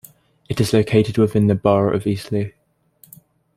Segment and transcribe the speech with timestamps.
[0.49, 2.53] It is located within the borough of Eastleigh.